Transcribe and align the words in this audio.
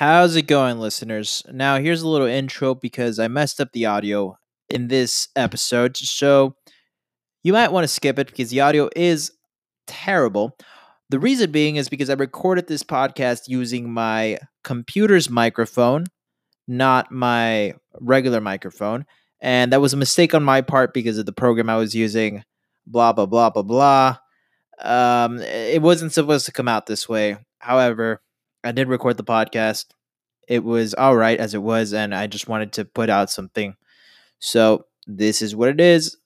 How's 0.00 0.34
it 0.34 0.46
going, 0.46 0.78
listeners? 0.78 1.42
Now, 1.52 1.78
here's 1.78 2.00
a 2.00 2.08
little 2.08 2.26
intro 2.26 2.74
because 2.74 3.18
I 3.18 3.28
messed 3.28 3.60
up 3.60 3.72
the 3.72 3.84
audio 3.84 4.38
in 4.70 4.88
this 4.88 5.28
episode. 5.36 5.94
So, 5.94 6.56
you 7.42 7.52
might 7.52 7.70
want 7.70 7.84
to 7.84 7.88
skip 7.88 8.18
it 8.18 8.28
because 8.28 8.48
the 8.48 8.62
audio 8.62 8.88
is 8.96 9.30
terrible. 9.86 10.56
The 11.10 11.18
reason 11.18 11.52
being 11.52 11.76
is 11.76 11.90
because 11.90 12.08
I 12.08 12.14
recorded 12.14 12.66
this 12.66 12.82
podcast 12.82 13.40
using 13.46 13.92
my 13.92 14.38
computer's 14.64 15.28
microphone, 15.28 16.06
not 16.66 17.12
my 17.12 17.74
regular 18.00 18.40
microphone. 18.40 19.04
And 19.42 19.70
that 19.70 19.82
was 19.82 19.92
a 19.92 19.98
mistake 19.98 20.32
on 20.34 20.42
my 20.42 20.62
part 20.62 20.94
because 20.94 21.18
of 21.18 21.26
the 21.26 21.32
program 21.34 21.68
I 21.68 21.76
was 21.76 21.94
using. 21.94 22.42
Blah, 22.86 23.12
blah, 23.12 23.26
blah, 23.26 23.50
blah, 23.50 23.62
blah. 23.62 24.16
Um, 24.80 25.40
it 25.40 25.82
wasn't 25.82 26.14
supposed 26.14 26.46
to 26.46 26.52
come 26.52 26.68
out 26.68 26.86
this 26.86 27.06
way. 27.06 27.36
However, 27.58 28.22
I 28.64 28.72
did 28.72 28.88
record 28.88 29.16
the 29.16 29.24
podcast. 29.24 29.86
It 30.48 30.64
was 30.64 30.94
all 30.94 31.16
right 31.16 31.38
as 31.38 31.54
it 31.54 31.62
was, 31.62 31.92
and 31.92 32.14
I 32.14 32.26
just 32.26 32.48
wanted 32.48 32.72
to 32.74 32.84
put 32.84 33.08
out 33.08 33.30
something. 33.30 33.76
So, 34.38 34.86
this 35.06 35.42
is 35.42 35.54
what 35.54 35.68
it 35.68 35.80
is. 35.80 36.16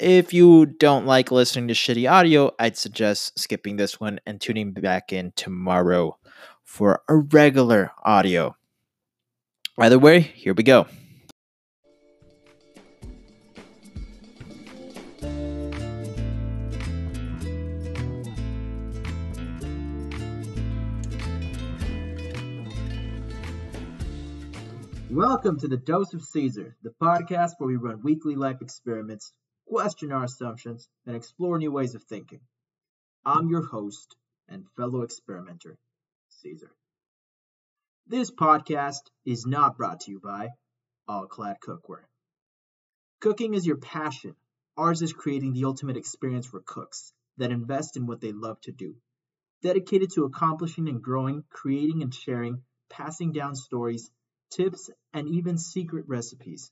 If 0.00 0.32
you 0.32 0.66
don't 0.66 1.06
like 1.06 1.30
listening 1.30 1.68
to 1.68 1.74
shitty 1.74 2.10
audio, 2.10 2.52
I'd 2.58 2.76
suggest 2.76 3.38
skipping 3.38 3.76
this 3.76 4.00
one 4.00 4.20
and 4.26 4.40
tuning 4.40 4.72
back 4.72 5.12
in 5.12 5.32
tomorrow 5.36 6.18
for 6.62 7.02
a 7.08 7.16
regular 7.16 7.92
audio. 8.04 8.56
Either 9.78 9.98
way, 9.98 10.20
here 10.20 10.54
we 10.54 10.62
go. 10.62 10.86
Welcome 25.14 25.60
to 25.60 25.68
the 25.68 25.76
Dose 25.76 26.12
of 26.12 26.24
Caesar, 26.24 26.76
the 26.82 26.92
podcast 27.00 27.52
where 27.58 27.68
we 27.68 27.76
run 27.76 28.02
weekly 28.02 28.34
life 28.34 28.60
experiments, 28.60 29.32
question 29.64 30.10
our 30.10 30.24
assumptions, 30.24 30.88
and 31.06 31.14
explore 31.14 31.56
new 31.56 31.70
ways 31.70 31.94
of 31.94 32.02
thinking. 32.02 32.40
I'm 33.24 33.48
your 33.48 33.64
host 33.64 34.16
and 34.48 34.66
fellow 34.74 35.02
experimenter, 35.02 35.78
Caesar. 36.30 36.72
This 38.08 38.32
podcast 38.32 39.02
is 39.24 39.46
not 39.46 39.76
brought 39.76 40.00
to 40.00 40.10
you 40.10 40.18
by 40.18 40.48
All 41.06 41.28
Clad 41.28 41.58
Cookware. 41.64 42.08
Cooking 43.20 43.54
is 43.54 43.64
your 43.64 43.76
passion. 43.76 44.34
Ours 44.76 45.00
is 45.00 45.12
creating 45.12 45.52
the 45.52 45.66
ultimate 45.66 45.96
experience 45.96 46.48
for 46.48 46.60
cooks 46.60 47.12
that 47.36 47.52
invest 47.52 47.96
in 47.96 48.06
what 48.06 48.20
they 48.20 48.32
love 48.32 48.60
to 48.62 48.72
do, 48.72 48.96
dedicated 49.62 50.10
to 50.14 50.24
accomplishing 50.24 50.88
and 50.88 51.00
growing, 51.00 51.44
creating 51.50 52.02
and 52.02 52.12
sharing, 52.12 52.64
passing 52.90 53.30
down 53.30 53.54
stories 53.54 54.10
tips, 54.54 54.90
and 55.12 55.28
even 55.28 55.58
secret 55.58 56.06
recipes. 56.08 56.70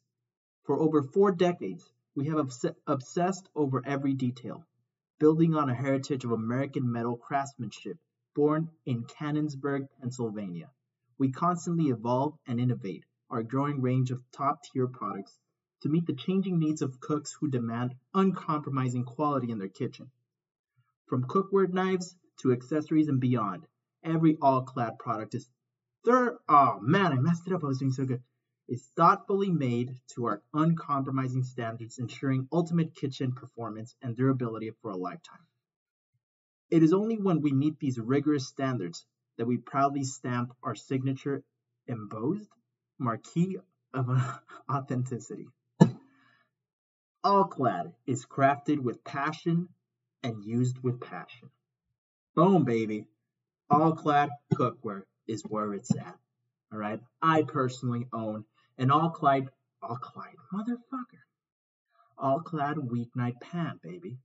For 0.65 0.79
over 0.79 1.03
four 1.03 1.33
decades, 1.33 1.85
we 2.15 2.27
have 2.27 2.39
obs- 2.39 2.77
obsessed 2.87 3.49
over 3.55 3.83
every 3.85 4.15
detail, 4.15 4.65
building 5.19 5.55
on 5.55 5.69
a 5.69 5.75
heritage 5.75 6.25
of 6.25 6.33
American 6.33 6.91
metal 6.91 7.17
craftsmanship 7.17 7.99
born 8.35 8.71
in 8.87 9.05
Canonsburg, 9.05 9.89
Pennsylvania. 10.01 10.71
We 11.19 11.33
constantly 11.33 11.91
evolve 11.91 12.39
and 12.47 12.59
innovate 12.59 13.05
our 13.29 13.43
growing 13.43 13.81
range 13.83 14.11
of 14.11 14.23
top 14.33 14.63
tier 14.63 14.87
products 14.87 15.39
to 15.83 15.89
meet 15.89 16.07
the 16.07 16.15
changing 16.15 16.59
needs 16.59 16.83
of 16.83 17.01
cooks 17.01 17.33
who 17.33 17.51
demand 17.51 17.95
uncompromising 18.15 19.05
quality 19.05 19.51
in 19.51 19.59
their 19.59 19.69
kitchen. 19.69 20.11
From 21.07 21.25
cookware 21.25 21.71
knives 21.71 22.17
to 22.39 22.53
accessories 22.53 23.09
and 23.09 23.21
beyond, 23.21 23.67
every 24.03 24.39
all 24.41 24.63
clad 24.63 24.99
product 24.99 25.35
is 25.35 25.51
Third, 26.05 26.39
oh 26.49 26.81
man, 26.81 27.13
I 27.13 27.17
messed 27.17 27.47
it 27.47 27.53
up. 27.53 27.63
I 27.63 27.69
was 27.69 27.79
doing 27.79 27.93
so 27.93 28.05
good. 28.05 28.23
Is 28.69 28.89
thoughtfully 28.97 29.51
made 29.51 29.95
to 30.15 30.25
our 30.27 30.43
uncompromising 30.55 31.45
standards, 31.45 31.99
ensuring 31.99 32.49
ultimate 32.53 32.95
kitchen 32.95 33.33
performance 33.33 33.95
and 34.03 34.17
durability 34.17 34.71
for 34.81 34.91
a 34.91 34.97
lifetime. 34.97 35.47
It 36.71 36.83
is 36.83 36.93
only 36.93 37.19
when 37.19 37.43
we 37.43 37.53
meet 37.53 37.79
these 37.79 37.99
rigorous 37.99 38.47
standards 38.47 39.05
that 39.37 39.47
we 39.47 39.59
proudly 39.59 40.05
stamp 40.05 40.55
our 40.63 40.75
signature 40.75 41.45
embossed 41.87 42.49
marquee 42.99 43.59
of 43.93 44.09
authenticity. 44.73 45.49
All 47.25 47.45
Clad 47.45 47.93
is 48.07 48.27
crafted 48.27 48.79
with 48.79 49.05
passion 49.05 49.69
and 50.23 50.45
used 50.45 50.79
with 50.83 51.01
passion. 51.01 51.51
Boom, 52.35 52.65
baby. 52.65 53.07
All 53.71 53.93
Clad 53.93 54.31
cookware 54.55 55.05
is 55.27 55.43
where 55.43 55.75
it's 55.75 55.95
at. 55.97 56.19
All 56.73 56.79
right. 56.79 57.01
I 57.21 57.43
personally 57.43 58.07
own 58.13 58.45
an 58.79 58.91
all 58.91 59.11
clad, 59.11 59.49
all 59.83 59.97
clad, 59.97 60.35
motherfucker, 60.53 61.23
all 62.19 62.41
clad 62.41 62.77
weeknight 62.77 63.41
pan, 63.41 63.79
baby. 63.83 64.19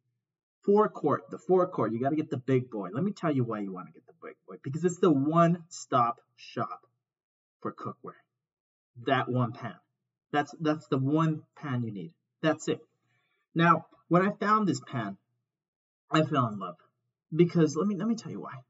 Four 0.63 0.89
quart, 0.89 1.29
the 1.29 1.37
four 1.37 1.65
quart. 1.67 1.93
You 1.93 1.99
got 1.99 2.09
to 2.09 2.15
get 2.15 2.29
the 2.29 2.37
big 2.37 2.69
boy. 2.69 2.89
Let 2.91 3.03
me 3.03 3.11
tell 3.11 3.31
you 3.31 3.43
why 3.43 3.59
you 3.59 3.71
want 3.71 3.87
to 3.87 3.93
get 3.93 4.05
the 4.05 4.13
big 4.21 4.35
boy 4.47 4.55
because 4.63 4.83
it's 4.83 4.99
the 4.99 5.11
one 5.11 5.63
stop 5.69 6.19
shop 6.35 6.81
for 7.61 7.73
cookware. 7.73 8.19
That 9.05 9.29
one 9.29 9.53
pan. 9.53 9.75
That's 10.31 10.53
that's 10.59 10.87
the 10.87 10.97
one 10.97 11.43
pan 11.55 11.83
you 11.83 11.91
need. 11.91 12.13
That's 12.41 12.67
it. 12.67 12.81
Now, 13.55 13.85
when 14.09 14.21
I 14.27 14.31
found 14.31 14.67
this 14.67 14.81
pan, 14.81 15.17
I 16.11 16.23
fell 16.23 16.47
in 16.47 16.59
love 16.59 16.75
because 17.33 17.75
let 17.75 17.87
me 17.87 17.95
let 17.95 18.07
me 18.07 18.15
tell 18.15 18.31
you 18.31 18.41
why. 18.41 18.63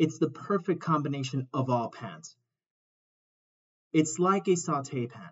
It's 0.00 0.18
the 0.18 0.30
perfect 0.30 0.80
combination 0.80 1.46
of 1.52 1.68
all 1.68 1.90
pans. 1.90 2.34
It's 3.92 4.18
like 4.18 4.48
a 4.48 4.56
saute 4.56 5.06
pan 5.06 5.28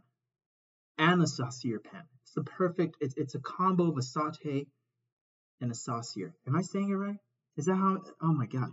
and 0.98 1.22
a 1.22 1.26
saucier 1.26 1.80
pan. 1.80 2.02
It's 2.22 2.34
the 2.34 2.42
perfect, 2.42 2.98
it's, 3.00 3.14
it's 3.16 3.34
a 3.34 3.38
combo 3.38 3.90
of 3.90 3.96
a 3.96 4.02
saute 4.02 4.66
and 5.62 5.70
a 5.70 5.74
saucier. 5.74 6.34
Am 6.46 6.54
I 6.54 6.60
saying 6.60 6.90
it 6.90 6.96
right? 6.96 7.16
Is 7.56 7.64
that 7.64 7.76
how, 7.76 8.02
oh 8.20 8.34
my 8.34 8.44
God, 8.44 8.68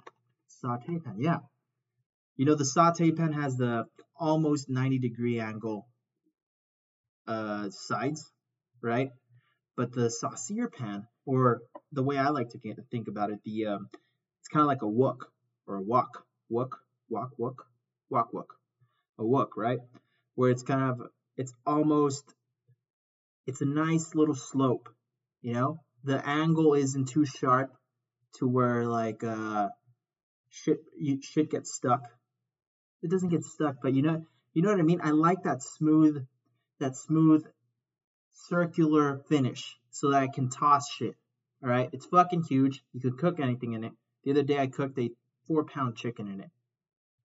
saute 0.48 1.00
pan, 1.00 1.16
yeah. 1.18 1.38
You 2.36 2.44
know, 2.44 2.56
the 2.56 2.66
saute 2.66 3.14
pan 3.14 3.32
has 3.32 3.56
the 3.56 3.86
almost 4.20 4.70
90 4.70 5.00
degree 5.00 5.40
angle 5.40 5.88
uh, 7.26 7.70
sides, 7.70 8.30
right? 8.82 9.12
But 9.78 9.94
the 9.94 10.10
saucier 10.10 10.68
pan, 10.68 11.08
or 11.26 11.62
the 11.94 12.04
way 12.04 12.18
I 12.18 12.32
like 12.32 12.50
to 12.50 12.60
think 12.92 13.08
about 13.08 13.30
it, 13.30 13.40
the 13.46 13.68
um, 13.68 13.88
it's 14.42 14.50
kind 14.50 14.62
of 14.62 14.68
like 14.68 14.82
a 14.82 14.90
wok 14.90 15.32
or 15.68 15.76
a 15.76 15.82
wok, 15.82 16.26
wok, 16.50 16.80
wok, 17.10 17.32
wok, 17.38 17.68
wok, 18.10 18.34
wok, 18.34 18.56
a 19.18 19.26
wok, 19.26 19.58
right? 19.58 19.80
Where 20.36 20.52
it's 20.52 20.64
kind 20.64 20.84
of, 20.84 21.08
it's 21.38 21.54
almost, 21.66 22.24
it's 23.48 23.62
a 23.62 23.66
nice 23.66 24.16
little 24.16 24.36
slope, 24.36 24.90
you 25.42 25.54
know? 25.54 25.80
The 26.04 26.28
angle 26.28 26.76
isn't 26.76 27.10
too 27.10 27.26
sharp 27.26 27.76
to 28.38 28.48
where 28.48 28.86
like 28.86 29.24
uh 29.24 29.70
shit 30.50 30.80
you 30.98 31.22
shit 31.22 31.50
gets 31.50 31.74
stuck. 31.74 32.02
It 33.02 33.10
doesn't 33.10 33.30
get 33.30 33.44
stuck, 33.44 33.78
but 33.82 33.94
you 33.94 34.02
know 34.02 34.26
you 34.54 34.62
know 34.62 34.70
what 34.70 34.80
I 34.80 34.84
mean? 34.84 35.02
I 35.04 35.12
like 35.12 35.44
that 35.44 35.64
smooth 35.64 36.26
that 36.80 36.96
smooth 36.96 37.46
circular 38.34 39.20
finish 39.30 39.78
so 39.90 40.12
that 40.12 40.22
I 40.22 40.28
can 40.28 40.50
toss 40.50 40.90
shit. 40.92 41.16
All 41.64 41.70
right, 41.70 41.90
it's 41.92 42.06
fucking 42.06 42.44
huge. 42.44 42.84
You 42.94 43.00
could 43.02 43.18
cook 43.18 43.40
anything 43.40 43.74
in 43.74 43.84
it. 43.84 43.94
The 44.24 44.32
other 44.32 44.44
day 44.44 44.60
I 44.60 44.68
cooked 44.68 45.00
a 45.00 45.10
four 45.48 45.66
pound 45.66 45.96
chicken 45.96 46.28
in 46.28 46.40
it 46.40 46.52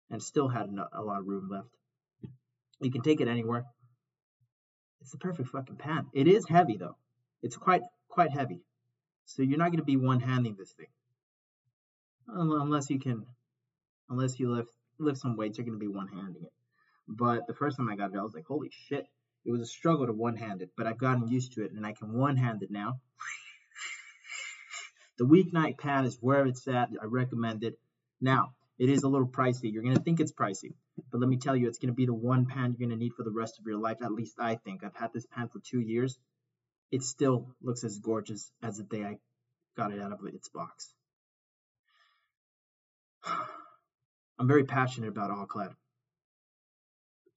and 0.09 0.21
still 0.21 0.47
had 0.47 0.69
a 0.93 1.01
lot 1.01 1.19
of 1.19 1.27
room 1.27 1.49
left. 1.49 1.69
You 2.79 2.91
can 2.91 3.01
take 3.01 3.21
it 3.21 3.27
anywhere. 3.27 3.65
It's 5.01 5.11
the 5.11 5.17
perfect 5.17 5.49
fucking 5.49 5.77
pan. 5.77 6.07
It 6.13 6.27
is 6.27 6.47
heavy 6.47 6.77
though. 6.77 6.97
It's 7.41 7.57
quite 7.57 7.81
quite 8.07 8.31
heavy. 8.31 8.61
So 9.25 9.41
you're 9.41 9.57
not 9.57 9.69
going 9.69 9.77
to 9.77 9.83
be 9.83 9.97
one 9.97 10.19
handing 10.19 10.55
this 10.57 10.71
thing. 10.71 10.87
Unless 12.27 12.89
you 12.89 12.99
can 12.99 13.25
unless 14.09 14.39
you 14.39 14.51
lift 14.51 14.69
lift 14.99 15.19
some 15.19 15.37
weights, 15.37 15.57
you're 15.57 15.65
going 15.65 15.79
to 15.79 15.85
be 15.85 15.87
one 15.87 16.07
handing 16.07 16.43
it. 16.43 16.53
But 17.07 17.47
the 17.47 17.53
first 17.53 17.77
time 17.77 17.89
I 17.89 17.95
got 17.95 18.13
it, 18.13 18.17
I 18.17 18.23
was 18.23 18.33
like, 18.33 18.45
holy 18.45 18.69
shit. 18.71 19.07
It 19.43 19.51
was 19.51 19.61
a 19.61 19.65
struggle 19.65 20.05
to 20.05 20.13
one 20.13 20.35
hand 20.35 20.61
it, 20.61 20.69
but 20.77 20.85
I've 20.85 20.99
gotten 20.99 21.27
used 21.27 21.53
to 21.53 21.63
it 21.63 21.71
and 21.71 21.85
I 21.85 21.93
can 21.93 22.13
one 22.13 22.37
hand 22.37 22.61
it 22.61 22.69
now. 22.69 22.99
The 25.17 25.25
weeknight 25.25 25.77
pan 25.77 26.05
is 26.05 26.17
where 26.21 26.45
it's 26.45 26.67
at. 26.67 26.89
I 27.01 27.05
recommend 27.05 27.63
it. 27.63 27.79
Now, 28.21 28.53
it 28.77 28.89
is 28.89 29.03
a 29.03 29.09
little 29.09 29.27
pricey. 29.27 29.73
You're 29.73 29.81
going 29.83 29.95
to 29.95 30.01
think 30.01 30.19
it's 30.19 30.31
pricey, 30.31 30.73
but 31.11 31.19
let 31.19 31.29
me 31.29 31.37
tell 31.37 31.55
you, 31.55 31.67
it's 31.67 31.79
going 31.79 31.91
to 31.91 31.95
be 31.95 32.05
the 32.05 32.13
one 32.13 32.45
pan 32.45 32.71
you're 32.71 32.87
going 32.87 32.97
to 32.97 33.03
need 33.03 33.13
for 33.15 33.23
the 33.23 33.31
rest 33.31 33.59
of 33.59 33.65
your 33.65 33.77
life. 33.77 33.97
At 34.01 34.11
least 34.11 34.35
I 34.39 34.55
think. 34.55 34.83
I've 34.83 34.95
had 34.95 35.11
this 35.11 35.25
pan 35.25 35.49
for 35.49 35.59
two 35.59 35.79
years. 35.79 36.17
It 36.91 37.03
still 37.03 37.47
looks 37.61 37.83
as 37.83 37.99
gorgeous 37.99 38.51
as 38.61 38.77
the 38.77 38.83
day 38.83 39.03
I 39.03 39.17
got 39.75 39.91
it 39.91 40.01
out 40.01 40.11
of 40.11 40.19
its 40.25 40.49
box. 40.49 40.93
I'm 44.39 44.47
very 44.47 44.65
passionate 44.65 45.09
about 45.09 45.31
All-Clad. 45.31 45.71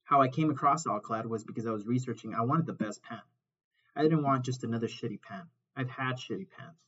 How 0.04 0.20
I 0.20 0.28
came 0.28 0.50
across 0.50 0.86
All-Clad 0.86 1.26
was 1.26 1.44
because 1.44 1.66
I 1.66 1.70
was 1.70 1.86
researching. 1.86 2.34
I 2.34 2.42
wanted 2.42 2.66
the 2.66 2.72
best 2.74 3.02
pan. 3.02 3.20
I 3.96 4.02
didn't 4.02 4.22
want 4.22 4.44
just 4.44 4.64
another 4.64 4.88
shitty 4.88 5.20
pan. 5.22 5.44
I've 5.76 5.90
had 5.90 6.16
shitty 6.16 6.48
pans, 6.56 6.78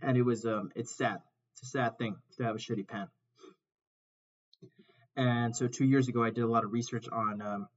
and 0.00 0.16
it 0.16 0.22
was 0.22 0.44
um, 0.44 0.70
it's 0.74 0.94
sad 0.96 1.20
it's 1.58 1.68
a 1.68 1.70
sad 1.70 1.98
thing 1.98 2.16
to 2.36 2.44
have 2.44 2.54
a 2.54 2.58
shitty 2.58 2.86
pan. 2.86 3.08
And 5.16 5.56
so 5.56 5.66
two 5.66 5.84
years 5.84 6.06
ago, 6.06 6.22
I 6.22 6.30
did 6.30 6.44
a 6.44 6.48
lot 6.48 6.62
of 6.62 6.72
research 6.72 7.08
on 7.10 7.42
um, 7.42 7.68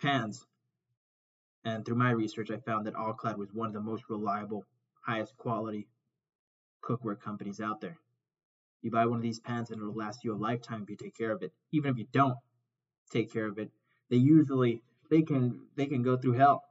pans. 0.00 0.46
And 1.64 1.84
through 1.84 1.96
my 1.96 2.10
research, 2.12 2.50
I 2.52 2.58
found 2.58 2.86
that 2.86 2.94
All-Clad 2.94 3.36
was 3.36 3.52
one 3.52 3.66
of 3.66 3.72
the 3.72 3.80
most 3.80 4.04
reliable, 4.08 4.64
highest 5.00 5.36
quality 5.36 5.88
cookware 6.84 7.20
companies 7.20 7.60
out 7.60 7.80
there. 7.80 7.98
You 8.82 8.92
buy 8.92 9.06
one 9.06 9.16
of 9.16 9.22
these 9.22 9.40
pans 9.40 9.70
and 9.70 9.80
it'll 9.80 9.94
last 9.94 10.22
you 10.22 10.34
a 10.34 10.36
lifetime 10.36 10.82
if 10.84 10.90
you 10.90 10.96
take 10.96 11.16
care 11.16 11.32
of 11.32 11.42
it. 11.42 11.52
Even 11.72 11.90
if 11.92 11.98
you 11.98 12.06
don't 12.12 12.38
take 13.10 13.32
care 13.32 13.46
of 13.46 13.58
it, 13.58 13.70
they 14.10 14.16
usually 14.16 14.82
they 15.10 15.22
can 15.22 15.60
they 15.76 15.86
can 15.86 16.02
go 16.02 16.16
through 16.16 16.32
hell. 16.32 16.62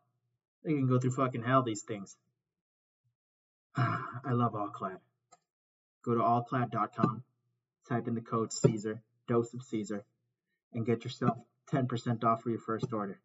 They 0.64 0.74
can 0.74 0.88
go 0.88 1.00
through 1.00 1.12
fucking 1.12 1.44
hell 1.44 1.64
these 1.64 1.84
things. 1.84 2.16
I 3.76 4.32
love 4.32 4.56
All-Clad. 4.56 5.00
Go 6.04 6.16
to 6.16 6.22
allclad.com, 6.22 7.24
type 7.88 8.08
in 8.08 8.16
the 8.16 8.22
code 8.22 8.52
Caesar, 8.54 9.02
dose 9.28 9.54
of 9.54 9.64
Caesar, 9.64 10.04
and 10.74 10.86
get 10.86 11.04
yourself 11.04 11.38
10% 11.72 12.24
off 12.24 12.42
for 12.42 12.50
your 12.50 12.60
first 12.60 12.92
order. 12.92 13.20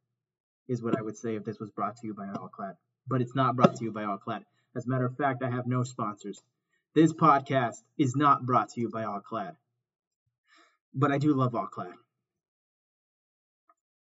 Is 0.69 0.83
what 0.83 0.99
I 0.99 1.03
would 1.03 1.17
say 1.17 1.37
if 1.37 1.45
this 1.45 1.61
was 1.61 1.71
brought 1.71 1.97
to 1.99 2.07
you 2.07 2.15
by 2.15 2.29
All-Clad. 2.29 2.75
But 3.07 3.21
it's 3.21 3.37
not 3.37 3.55
brought 3.55 3.77
to 3.77 3.85
you 3.85 3.93
by 3.93 4.05
All-Clad. 4.05 4.45
As 4.75 4.85
a 4.85 4.91
matter 4.91 5.07
of 5.07 5.17
fact, 5.17 5.43
I 5.43 5.51
have 5.51 5.67
no 5.67 5.85
sponsors. 5.85 6.43
This 6.93 7.13
podcast 7.13 7.77
is 7.97 8.17
not 8.17 8.45
brought 8.45 8.71
to 8.71 8.81
you 8.81 8.91
by 8.91 9.05
All-Clad. 9.05 9.57
But 10.93 11.13
I 11.13 11.19
do 11.19 11.35
love 11.35 11.55
All-Clad. 11.55 11.95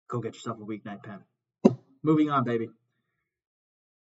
Go 0.09 0.19
get 0.19 0.35
yourself 0.35 0.57
a 0.59 0.65
weeknight 0.65 1.03
pen. 1.03 1.19
Moving 2.03 2.29
on, 2.29 2.43
baby. 2.43 2.69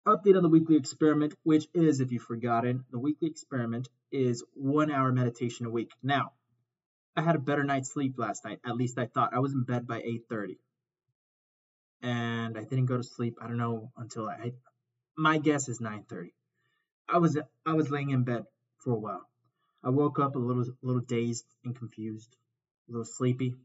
Update 0.06 0.36
on 0.36 0.42
the 0.42 0.50
weekly 0.50 0.76
experiment, 0.76 1.34
which 1.44 1.66
is, 1.72 2.00
if 2.00 2.12
you've 2.12 2.22
forgotten, 2.22 2.84
the 2.90 2.98
weekly 2.98 3.26
experiment 3.28 3.88
is 4.12 4.44
one 4.52 4.90
hour 4.90 5.10
meditation 5.10 5.64
a 5.64 5.70
week. 5.70 5.92
Now, 6.02 6.32
I 7.16 7.22
had 7.22 7.36
a 7.36 7.38
better 7.38 7.64
night's 7.64 7.90
sleep 7.90 8.18
last 8.18 8.44
night. 8.44 8.60
At 8.66 8.76
least 8.76 8.98
I 8.98 9.06
thought. 9.06 9.32
I 9.32 9.38
was 9.38 9.54
in 9.54 9.64
bed 9.64 9.86
by 9.86 10.02
8:30, 10.02 10.58
and 12.02 12.58
I 12.58 12.64
didn't 12.64 12.84
go 12.84 12.98
to 12.98 13.02
sleep. 13.02 13.38
I 13.40 13.46
don't 13.46 13.56
know 13.56 13.92
until 13.96 14.28
I. 14.28 14.52
My 15.16 15.38
guess 15.38 15.70
is 15.70 15.80
9:30. 15.80 16.34
I 17.08 17.16
was 17.16 17.38
I 17.64 17.72
was 17.72 17.90
laying 17.90 18.10
in 18.10 18.24
bed 18.24 18.44
for 18.78 18.92
a 18.92 18.98
while. 18.98 19.26
I 19.82 19.88
woke 19.88 20.18
up 20.18 20.36
a 20.36 20.38
little 20.38 20.64
a 20.64 20.86
little 20.86 21.00
dazed 21.00 21.46
and 21.64 21.74
confused, 21.74 22.36
a 22.88 22.92
little 22.92 23.06
sleepy. 23.06 23.56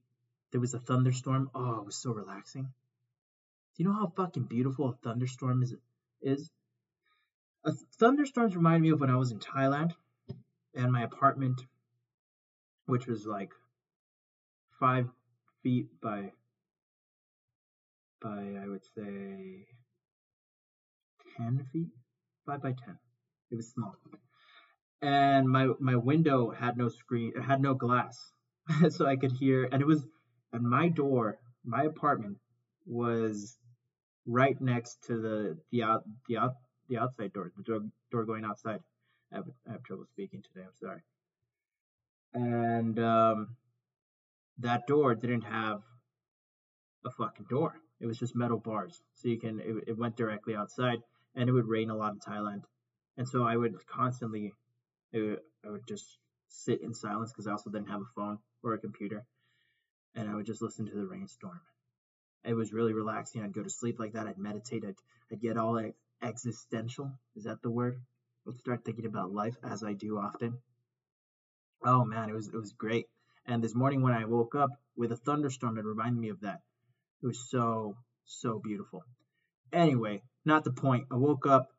There 0.51 0.61
was 0.61 0.73
a 0.73 0.79
thunderstorm. 0.79 1.49
Oh, 1.53 1.79
it 1.79 1.85
was 1.85 1.97
so 1.97 2.13
relaxing. 2.13 2.63
Do 2.63 3.83
you 3.83 3.89
know 3.89 3.95
how 3.95 4.07
fucking 4.07 4.43
beautiful 4.43 4.89
a 4.89 4.93
thunderstorm 4.93 5.63
is? 5.63 5.75
Is. 6.21 6.51
Thunderstorms 7.99 8.55
remind 8.55 8.81
me 8.81 8.89
of 8.89 8.99
when 8.99 9.09
I 9.09 9.17
was 9.17 9.31
in 9.31 9.39
Thailand 9.39 9.91
and 10.73 10.91
my 10.91 11.03
apartment, 11.03 11.61
which 12.85 13.05
was 13.07 13.25
like 13.25 13.51
five 14.79 15.09
feet 15.61 15.87
by 16.01 16.31
by 18.21 18.55
I 18.61 18.67
would 18.67 18.83
say 18.95 19.65
ten 21.37 21.63
feet, 21.71 21.89
five 22.45 22.61
by 22.61 22.71
ten. 22.71 22.97
It 23.51 23.55
was 23.55 23.69
small, 23.69 23.95
and 25.01 25.49
my 25.49 25.67
my 25.79 25.95
window 25.95 26.49
had 26.49 26.77
no 26.77 26.87
screen, 26.89 27.33
it 27.35 27.41
had 27.41 27.61
no 27.61 27.73
glass, 27.73 28.31
so 28.89 29.05
I 29.05 29.15
could 29.15 29.31
hear, 29.31 29.67
and 29.71 29.81
it 29.81 29.85
was, 29.85 30.05
and 30.53 30.63
my 30.63 30.87
door, 30.89 31.37
my 31.65 31.83
apartment 31.83 32.37
was 32.85 33.57
right 34.25 34.59
next 34.61 35.03
to 35.07 35.19
the 35.21 35.57
the 35.71 35.83
out 35.83 36.03
the 36.27 36.37
out 36.37 36.53
the 36.87 36.97
outside 36.97 37.33
door, 37.33 37.51
the 37.55 37.63
door 37.63 37.81
door 38.11 38.25
going 38.25 38.45
outside. 38.45 38.81
I 39.31 39.35
have, 39.37 39.45
I 39.67 39.73
have 39.73 39.83
trouble 39.83 40.05
speaking 40.05 40.41
today. 40.41 40.65
I'm 40.65 40.75
sorry. 40.75 41.01
And 42.33 42.99
um, 42.99 43.55
that 44.57 44.87
door 44.87 45.13
didn't 45.15 45.43
have 45.43 45.81
a 47.05 47.11
fucking 47.11 47.45
door. 47.49 47.75
It 47.99 48.07
was 48.07 48.17
just 48.17 48.35
metal 48.35 48.57
bars, 48.57 49.01
so 49.13 49.27
you 49.27 49.39
can 49.39 49.59
it, 49.59 49.83
it 49.87 49.97
went 49.97 50.15
directly 50.15 50.55
outside, 50.55 50.99
and 51.35 51.49
it 51.49 51.51
would 51.51 51.67
rain 51.67 51.89
a 51.89 51.95
lot 51.95 52.13
in 52.13 52.19
Thailand, 52.19 52.63
and 53.17 53.27
so 53.27 53.43
I 53.43 53.57
would 53.57 53.75
constantly, 53.87 54.53
it, 55.11 55.39
I 55.65 55.69
would 55.69 55.85
just 55.87 56.17
sit 56.47 56.81
in 56.81 56.93
silence 56.93 57.31
because 57.31 57.45
I 57.47 57.51
also 57.51 57.69
didn't 57.69 57.89
have 57.89 58.01
a 58.01 58.13
phone 58.15 58.39
or 58.63 58.73
a 58.73 58.79
computer, 58.79 59.25
and 60.15 60.29
I 60.29 60.35
would 60.35 60.45
just 60.45 60.61
listen 60.61 60.85
to 60.85 60.95
the 60.95 61.05
rainstorm 61.05 61.59
it 62.43 62.53
was 62.53 62.73
really 62.73 62.93
relaxing. 62.93 63.43
I'd 63.43 63.53
go 63.53 63.63
to 63.63 63.69
sleep 63.69 63.99
like 63.99 64.13
that. 64.13 64.27
I'd 64.27 64.37
meditate. 64.37 64.85
I'd, 64.85 64.95
I'd 65.31 65.41
get 65.41 65.57
all 65.57 65.81
existential. 66.21 67.11
Is 67.35 67.43
that 67.43 67.61
the 67.61 67.69
word? 67.69 67.99
I'd 68.47 68.55
start 68.55 68.83
thinking 68.83 69.05
about 69.05 69.33
life 69.33 69.55
as 69.63 69.83
I 69.83 69.93
do 69.93 70.17
often. 70.17 70.57
Oh 71.83 72.03
man, 72.03 72.29
it 72.29 72.33
was 72.33 72.47
it 72.47 72.55
was 72.55 72.73
great. 72.73 73.07
And 73.45 73.63
this 73.63 73.75
morning 73.75 74.01
when 74.01 74.13
I 74.13 74.25
woke 74.25 74.55
up 74.55 74.71
with 74.95 75.11
a 75.11 75.17
thunderstorm, 75.17 75.77
it 75.77 75.85
reminded 75.85 76.19
me 76.19 76.29
of 76.29 76.41
that. 76.41 76.61
It 77.21 77.27
was 77.27 77.49
so 77.49 77.95
so 78.25 78.59
beautiful. 78.59 79.03
Anyway, 79.71 80.23
not 80.45 80.63
the 80.63 80.71
point. 80.71 81.07
I 81.11 81.15
woke 81.15 81.45
up 81.45 81.71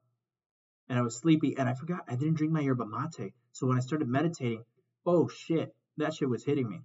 and 0.89 0.99
I 0.99 1.03
was 1.03 1.17
sleepy 1.17 1.57
and 1.57 1.69
I 1.69 1.75
forgot 1.75 2.05
I 2.09 2.17
didn't 2.17 2.35
drink 2.35 2.53
my 2.53 2.61
yerba 2.61 2.87
mate. 2.87 3.33
So 3.53 3.67
when 3.67 3.77
I 3.77 3.81
started 3.81 4.09
meditating, 4.09 4.65
oh 5.07 5.29
shit, 5.29 5.75
that 5.97 6.15
shit 6.15 6.29
was 6.29 6.45
hitting 6.45 6.69
me. 6.69 6.81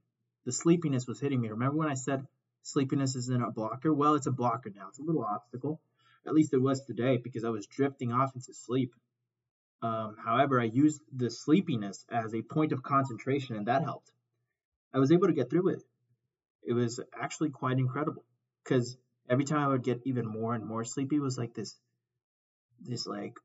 The 0.45 0.51
sleepiness 0.51 1.07
was 1.07 1.19
hitting 1.19 1.41
me. 1.41 1.49
Remember 1.49 1.77
when 1.77 1.89
I 1.89 1.95
said 1.95 2.25
sleepiness 2.65 3.15
isn't 3.15 3.43
a 3.43 3.51
blocker. 3.51 3.93
Well, 3.93 4.15
it's 4.15 4.25
a 4.25 4.31
blocker 4.31 4.71
now. 4.75 4.87
It's 4.89 4.99
a 4.99 5.03
little 5.03 5.23
obstacle. 5.23 5.79
At 6.25 6.33
least 6.33 6.53
it 6.53 6.61
was 6.61 6.83
today 6.83 7.17
because 7.17 7.43
I 7.43 7.49
was 7.49 7.67
drifting 7.67 8.11
off 8.11 8.33
into 8.33 8.53
sleep. 8.53 8.93
Um, 9.83 10.15
however, 10.23 10.59
I 10.59 10.63
used 10.63 11.01
the 11.15 11.29
sleepiness 11.29 12.03
as 12.09 12.33
a 12.33 12.41
point 12.41 12.71
of 12.71 12.81
concentration, 12.81 13.55
and 13.55 13.67
that 13.67 13.83
helped. 13.83 14.11
I 14.93 14.97
was 14.97 15.11
able 15.11 15.27
to 15.27 15.33
get 15.33 15.51
through 15.51 15.69
it. 15.69 15.83
It 16.63 16.73
was 16.73 16.99
actually 17.15 17.51
quite 17.51 17.77
incredible 17.77 18.25
because 18.63 18.97
every 19.29 19.45
time 19.45 19.59
I 19.59 19.67
would 19.67 19.83
get 19.83 20.01
even 20.05 20.25
more 20.25 20.55
and 20.55 20.65
more 20.65 20.83
sleepy, 20.83 21.17
it 21.17 21.21
was 21.21 21.37
like 21.37 21.53
this, 21.53 21.75
this 22.81 23.05
like, 23.05 23.37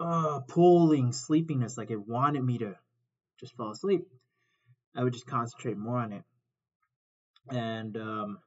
uh, 0.00 0.40
pulling 0.48 1.12
sleepiness. 1.12 1.78
Like 1.78 1.92
it 1.92 2.08
wanted 2.08 2.42
me 2.42 2.58
to 2.58 2.74
just 3.38 3.54
fall 3.54 3.70
asleep. 3.70 4.08
I 4.96 5.04
would 5.04 5.12
just 5.12 5.26
concentrate 5.26 5.76
more 5.76 5.98
on 5.98 6.12
it 6.12 6.24
and 7.50 7.96
um, 7.96 8.38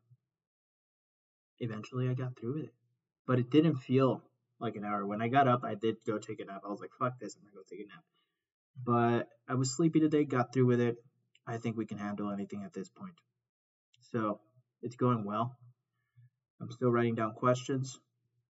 eventually 1.60 2.10
I 2.10 2.14
got 2.14 2.38
through 2.38 2.56
with 2.56 2.64
it. 2.66 2.74
But 3.26 3.40
it 3.40 3.50
didn't 3.50 3.78
feel 3.78 4.22
like 4.60 4.76
an 4.76 4.84
hour. 4.84 5.06
When 5.06 5.22
I 5.22 5.28
got 5.28 5.48
up, 5.48 5.64
I 5.64 5.76
did 5.76 5.98
go 6.06 6.18
take 6.18 6.40
a 6.40 6.46
nap. 6.46 6.62
I 6.66 6.70
was 6.70 6.80
like, 6.80 6.92
fuck 7.00 7.20
this, 7.20 7.36
I'm 7.36 7.44
gonna 7.44 7.56
go 7.56 7.64
take 7.70 7.86
a 7.86 7.90
nap. 7.90 8.04
But 8.86 9.30
I 9.48 9.56
was 9.56 9.76
sleepy 9.76 10.00
today, 10.00 10.26
got 10.26 10.54
through 10.54 10.66
with 10.66 10.82
it. 10.82 10.98
I 11.46 11.58
think 11.58 11.78
we 11.78 11.86
can 11.86 11.98
handle 11.98 12.32
anything 12.32 12.64
at 12.64 12.74
this 12.74 12.90
point. 12.90 13.16
So 14.12 14.40
it's 14.82 14.96
going 14.96 15.26
well. 15.26 15.56
I'm 16.62 16.72
still 16.72 16.92
writing 16.92 17.16
down 17.16 17.34
questions 17.34 18.00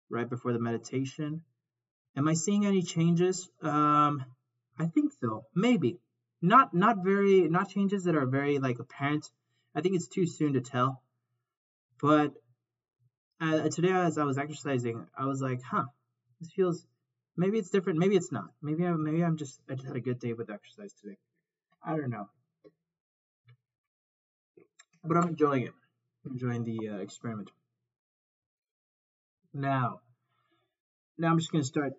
right 0.09 0.29
before 0.29 0.53
the 0.53 0.59
meditation. 0.59 1.41
Am 2.15 2.27
I 2.27 2.33
seeing 2.33 2.65
any 2.65 2.81
changes? 2.81 3.49
Um, 3.61 4.25
I 4.79 4.87
think 4.87 5.11
so. 5.21 5.45
Maybe. 5.55 5.99
Not 6.41 6.73
not 6.73 7.03
very 7.03 7.49
not 7.49 7.69
changes 7.69 8.05
that 8.05 8.15
are 8.15 8.25
very 8.25 8.59
like 8.59 8.79
apparent 8.79 9.29
I 9.75 9.81
think 9.81 9.95
it's 9.95 10.07
too 10.07 10.25
soon 10.25 10.53
to 10.53 10.61
tell. 10.61 11.01
But 12.01 12.33
uh, 13.41 13.69
today, 13.69 13.91
as 13.91 14.17
I 14.17 14.23
was 14.23 14.37
exercising, 14.37 15.07
I 15.17 15.25
was 15.25 15.41
like, 15.41 15.61
"Huh, 15.61 15.85
this 16.39 16.51
feels 16.51 16.85
maybe 17.37 17.57
it's 17.57 17.69
different. 17.69 17.99
Maybe 17.99 18.15
it's 18.15 18.31
not. 18.31 18.49
Maybe 18.61 18.85
I 18.85 18.91
maybe 18.91 19.23
I'm 19.23 19.37
just 19.37 19.59
I 19.69 19.75
just 19.75 19.87
had 19.87 19.95
a 19.95 20.01
good 20.01 20.19
day 20.19 20.33
with 20.33 20.49
exercise 20.49 20.93
today. 20.93 21.17
I 21.83 21.95
don't 21.97 22.09
know, 22.09 22.29
but 25.03 25.17
I'm 25.17 25.27
enjoying 25.29 25.63
it. 25.63 25.73
Enjoying 26.25 26.63
the 26.63 26.89
uh, 26.89 26.97
experiment. 26.97 27.51
Now, 29.53 30.01
now 31.17 31.29
I'm 31.29 31.37
just 31.37 31.51
gonna 31.51 31.63
start 31.63 31.93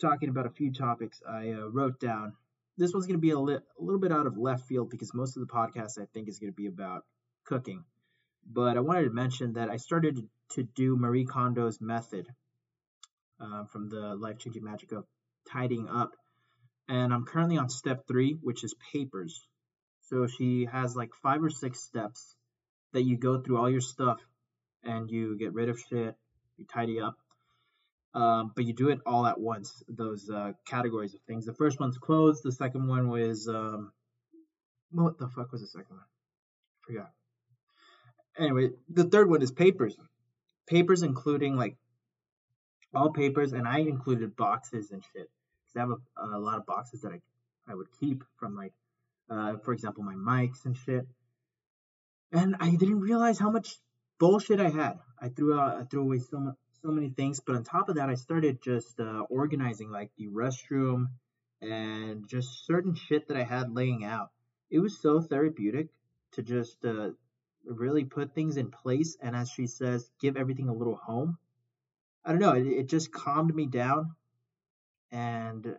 talking 0.00 0.28
about 0.28 0.46
a 0.46 0.50
few 0.50 0.72
topics 0.72 1.22
I 1.28 1.50
uh, 1.50 1.68
wrote 1.68 2.00
down 2.00 2.34
this 2.78 2.92
one's 2.92 3.06
going 3.06 3.18
to 3.18 3.20
be 3.20 3.30
a, 3.30 3.38
li- 3.38 3.54
a 3.54 3.82
little 3.82 4.00
bit 4.00 4.12
out 4.12 4.26
of 4.26 4.36
left 4.36 4.66
field 4.66 4.90
because 4.90 5.14
most 5.14 5.36
of 5.36 5.46
the 5.46 5.52
podcast 5.52 6.00
I 6.00 6.06
think 6.12 6.28
is 6.28 6.38
going 6.38 6.52
to 6.52 6.56
be 6.56 6.66
about 6.66 7.02
cooking. 7.44 7.84
But 8.50 8.76
I 8.76 8.80
wanted 8.80 9.04
to 9.04 9.10
mention 9.10 9.54
that 9.54 9.70
I 9.70 9.76
started 9.76 10.18
to 10.52 10.62
do 10.62 10.96
Marie 10.96 11.26
Kondo's 11.26 11.80
method 11.80 12.26
uh, 13.40 13.64
from 13.64 13.88
the 13.88 14.14
life 14.14 14.38
changing 14.38 14.64
magic 14.64 14.92
of 14.92 15.04
tidying 15.50 15.88
up. 15.88 16.12
And 16.88 17.12
I'm 17.12 17.24
currently 17.24 17.58
on 17.58 17.68
step 17.68 18.06
three, 18.08 18.36
which 18.42 18.64
is 18.64 18.74
papers. 18.92 19.46
So 20.02 20.26
she 20.26 20.66
has 20.70 20.96
like 20.96 21.10
five 21.22 21.42
or 21.42 21.50
six 21.50 21.80
steps 21.80 22.36
that 22.92 23.02
you 23.02 23.16
go 23.16 23.40
through 23.40 23.58
all 23.58 23.70
your 23.70 23.80
stuff 23.80 24.18
and 24.82 25.10
you 25.10 25.38
get 25.38 25.54
rid 25.54 25.68
of 25.68 25.78
shit, 25.78 26.14
you 26.56 26.66
tidy 26.66 27.00
up, 27.00 27.16
um, 28.14 28.52
but 28.56 28.64
you 28.66 28.74
do 28.74 28.90
it 28.90 29.00
all 29.06 29.26
at 29.26 29.40
once. 29.40 29.82
Those 29.88 30.30
uh, 30.30 30.52
categories 30.66 31.14
of 31.14 31.20
things. 31.22 31.46
The 31.46 31.54
first 31.54 31.80
one's 31.80 31.98
clothes. 31.98 32.42
The 32.42 32.52
second 32.52 32.88
one 32.88 33.08
was 33.08 33.48
um, 33.48 33.92
what 34.90 35.18
the 35.18 35.28
fuck 35.28 35.52
was 35.52 35.62
the 35.62 35.68
second 35.68 35.96
one? 35.96 36.00
I 36.00 36.86
forgot. 36.86 37.10
Anyway, 38.38 38.70
the 38.88 39.04
third 39.04 39.30
one 39.30 39.42
is 39.42 39.52
papers. 39.52 39.96
Papers 40.68 41.02
including 41.02 41.56
like 41.56 41.76
all 42.94 43.12
papers, 43.12 43.52
and 43.52 43.66
I 43.68 43.80
included 43.80 44.36
boxes 44.36 44.90
and 44.92 45.02
shit. 45.12 45.28
Cause 45.66 45.76
I 45.76 45.80
have 45.80 45.90
a, 45.90 46.36
a 46.36 46.40
lot 46.40 46.58
of 46.58 46.66
boxes 46.66 47.02
that 47.02 47.12
I 47.12 47.20
I 47.68 47.74
would 47.74 47.88
keep 48.00 48.24
from 48.38 48.56
like, 48.56 48.72
uh, 49.30 49.56
for 49.64 49.72
example, 49.72 50.02
my 50.04 50.14
mics 50.14 50.64
and 50.66 50.76
shit. 50.76 51.06
and 52.32 52.56
I 52.60 52.70
didn't 52.76 53.00
realize 53.00 53.38
how 53.38 53.50
much 53.50 53.76
bullshit 54.18 54.60
I 54.60 54.68
had. 54.70 54.98
I 55.20 55.28
threw 55.28 55.58
out, 55.58 55.78
I 55.80 55.84
threw 55.84 56.02
away 56.02 56.18
so 56.18 56.38
much, 56.40 56.56
so 56.82 56.90
many 56.90 57.10
things. 57.10 57.40
But 57.40 57.56
on 57.56 57.64
top 57.64 57.88
of 57.88 57.96
that, 57.96 58.08
I 58.08 58.14
started 58.14 58.60
just 58.62 58.98
uh, 59.00 59.24
organizing 59.30 59.90
like 59.90 60.10
the 60.16 60.28
restroom 60.28 61.06
and 61.60 62.28
just 62.28 62.66
certain 62.66 62.94
shit 62.94 63.28
that 63.28 63.36
I 63.36 63.44
had 63.44 63.74
laying 63.74 64.04
out. 64.04 64.30
It 64.70 64.80
was 64.80 65.00
so 65.00 65.20
therapeutic 65.20 65.88
to 66.32 66.42
just 66.42 66.84
uh, 66.84 67.10
really 67.64 68.04
put 68.04 68.34
things 68.34 68.56
in 68.56 68.70
place. 68.70 69.16
And 69.20 69.36
as 69.36 69.48
she 69.48 69.66
says, 69.66 70.10
give 70.20 70.36
everything 70.36 70.68
a 70.68 70.74
little 70.74 70.96
home. 70.96 71.38
I 72.24 72.30
don't 72.30 72.40
know. 72.40 72.54
It, 72.54 72.66
it 72.66 72.88
just 72.88 73.12
calmed 73.12 73.54
me 73.54 73.66
down. 73.66 74.14
And 75.12 75.76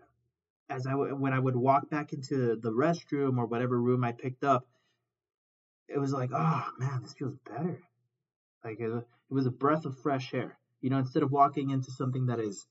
as 0.69 0.87
I 0.87 0.91
w- 0.91 1.15
when 1.15 1.33
I 1.33 1.39
would 1.39 1.55
walk 1.55 1.89
back 1.89 2.13
into 2.13 2.55
the 2.55 2.71
restroom 2.71 3.37
or 3.37 3.45
whatever 3.45 3.79
room 3.79 4.03
I 4.03 4.11
picked 4.11 4.43
up, 4.43 4.67
it 5.89 5.99
was 5.99 6.13
like, 6.13 6.29
oh 6.33 6.69
man, 6.79 7.01
this 7.01 7.13
feels 7.13 7.35
better. 7.45 7.81
Like 8.63 8.79
it, 8.79 8.89
it 8.89 9.33
was 9.33 9.45
a 9.45 9.51
breath 9.51 9.85
of 9.85 9.97
fresh 9.99 10.33
air. 10.33 10.57
You 10.83 10.89
know, 10.89 10.97
instead 10.97 11.23
of 11.23 11.31
walking 11.31 11.69
into 11.69 11.91
something 11.91 12.25
that 12.25 12.41
is 12.41 12.67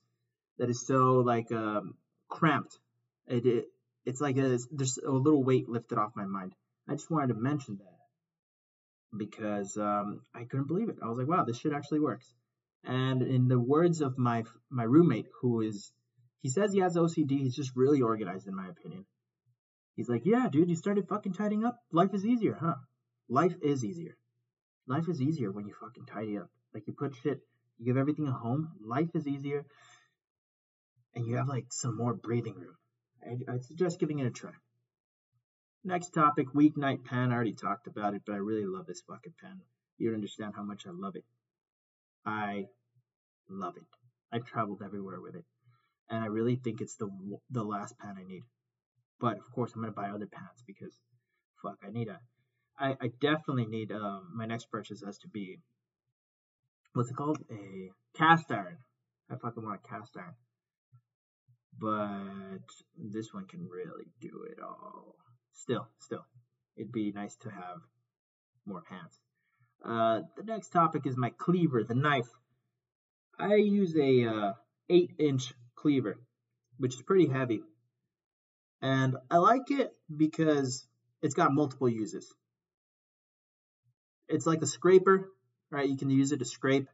that 0.59 0.69
is 0.69 0.85
so 0.85 1.15
like 1.15 1.51
um, 1.51 1.95
cramped, 2.29 2.77
it, 3.25 3.43
it 3.43 3.65
it's 4.05 4.21
like 4.21 4.37
a, 4.37 4.59
there's 4.71 4.99
a 4.99 5.09
little 5.09 5.43
weight 5.43 5.67
lifted 5.67 5.97
off 5.97 6.15
my 6.15 6.25
mind. 6.25 6.53
I 6.87 6.93
just 6.93 7.09
wanted 7.09 7.29
to 7.29 7.39
mention 7.39 7.77
that 7.77 9.17
because 9.17 9.77
um, 9.77 10.21
I 10.35 10.43
couldn't 10.43 10.67
believe 10.67 10.89
it. 10.89 10.97
I 11.01 11.07
was 11.07 11.17
like, 11.17 11.27
wow, 11.27 11.43
this 11.43 11.57
shit 11.57 11.73
actually 11.73 12.01
works. 12.01 12.31
And 12.83 13.23
in 13.23 13.47
the 13.47 13.59
words 13.59 13.99
of 14.01 14.15
my 14.19 14.43
my 14.69 14.83
roommate, 14.83 15.25
who 15.41 15.61
is 15.61 15.91
he 16.43 16.49
says 16.49 16.71
he 16.71 16.81
has 16.81 16.95
OCD, 16.95 17.39
he's 17.39 17.55
just 17.55 17.75
really 17.75 18.03
organized 18.03 18.47
in 18.47 18.55
my 18.55 18.67
opinion. 18.67 19.05
He's 19.95 20.09
like, 20.09 20.21
yeah, 20.23 20.49
dude, 20.51 20.69
you 20.69 20.75
started 20.75 21.07
fucking 21.07 21.33
tidying 21.33 21.65
up. 21.65 21.79
Life 21.91 22.13
is 22.13 22.27
easier, 22.27 22.57
huh? 22.61 22.75
Life 23.27 23.55
is 23.63 23.83
easier. 23.83 24.15
Life 24.85 25.09
is 25.09 25.19
easier 25.19 25.51
when 25.51 25.65
you 25.65 25.73
fucking 25.79 26.05
tidy 26.05 26.37
up. 26.37 26.49
Like 26.75 26.85
you 26.85 26.93
put 26.93 27.15
shit, 27.15 27.39
you 27.77 27.85
give 27.85 27.97
everything 27.97 28.27
a 28.27 28.31
home. 28.31 28.69
Life 28.83 29.09
is 29.15 29.27
easier, 29.27 29.65
and 31.15 31.25
you 31.25 31.35
have 31.37 31.47
like 31.47 31.65
some 31.71 31.97
more 31.97 32.13
breathing 32.13 32.55
room. 32.55 32.75
I, 33.23 33.53
I'd 33.53 33.63
suggest 33.63 33.99
giving 33.99 34.19
it 34.19 34.27
a 34.27 34.31
try. 34.31 34.51
Next 35.83 36.11
topic, 36.11 36.47
weeknight 36.53 37.03
pen. 37.03 37.31
I 37.31 37.35
already 37.35 37.53
talked 37.53 37.87
about 37.87 38.13
it, 38.13 38.21
but 38.25 38.33
I 38.33 38.37
really 38.37 38.65
love 38.65 38.85
this 38.85 39.01
fucking 39.07 39.33
pen. 39.41 39.59
You 39.97 40.09
don't 40.09 40.15
understand 40.15 40.53
how 40.55 40.63
much 40.63 40.87
I 40.87 40.91
love 40.91 41.15
it. 41.15 41.25
I 42.25 42.65
love 43.49 43.75
it. 43.77 43.83
I've 44.31 44.45
traveled 44.45 44.81
everywhere 44.83 45.19
with 45.21 45.35
it, 45.35 45.45
and 46.09 46.23
I 46.23 46.27
really 46.27 46.55
think 46.55 46.81
it's 46.81 46.95
the 46.95 47.09
the 47.49 47.63
last 47.63 47.97
pen 47.99 48.15
I 48.17 48.23
need. 48.23 48.43
But 49.19 49.37
of 49.37 49.51
course, 49.51 49.73
I'm 49.75 49.81
gonna 49.81 49.93
buy 49.93 50.09
other 50.09 50.27
pens 50.27 50.63
because, 50.65 50.99
fuck, 51.61 51.77
I 51.85 51.91
need 51.91 52.07
a. 52.07 52.19
I, 52.77 52.97
I 52.99 53.07
definitely 53.21 53.65
need 53.65 53.91
um 53.91 54.31
my 54.33 54.45
next 54.45 54.71
purchase 54.71 55.03
has 55.05 55.17
to 55.19 55.27
be. 55.27 55.59
What's 56.93 57.09
it 57.09 57.15
called? 57.15 57.39
A 57.51 57.89
cast 58.15 58.51
iron. 58.51 58.77
I 59.29 59.35
fucking 59.35 59.63
want 59.63 59.81
a 59.83 59.87
cast 59.87 60.15
iron. 60.15 60.35
But 61.79 62.69
this 62.97 63.33
one 63.33 63.45
can 63.47 63.67
really 63.67 64.05
do 64.21 64.45
it 64.49 64.59
all. 64.61 65.15
Still, 65.53 65.87
still, 65.99 66.25
it'd 66.77 66.91
be 66.91 67.11
nice 67.11 67.35
to 67.37 67.49
have 67.49 67.77
more 68.65 68.83
pants. 68.87 69.19
Uh, 69.83 70.21
the 70.37 70.43
next 70.43 70.69
topic 70.69 71.05
is 71.05 71.17
my 71.17 71.31
cleaver, 71.31 71.83
the 71.83 71.95
knife. 71.95 72.29
I 73.39 73.55
use 73.55 73.95
a 73.95 74.25
uh, 74.25 74.53
8 74.89 75.11
inch 75.19 75.53
cleaver, 75.75 76.19
which 76.77 76.93
is 76.93 77.01
pretty 77.01 77.27
heavy. 77.27 77.63
And 78.81 79.17
I 79.31 79.37
like 79.37 79.71
it 79.71 79.91
because 80.15 80.85
it's 81.21 81.33
got 81.33 81.53
multiple 81.53 81.89
uses. 81.89 82.31
It's 84.29 84.45
like 84.45 84.61
a 84.61 84.67
scraper, 84.67 85.29
right? 85.73 85.89
You 85.89 85.97
can 85.97 86.09
use 86.09 86.31
it 86.31 86.39
to 86.39 86.45
scrape. 86.45 86.87